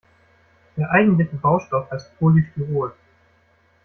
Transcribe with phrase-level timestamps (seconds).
[0.77, 2.95] Der eigentliche Baustoff heißt Polystyrol.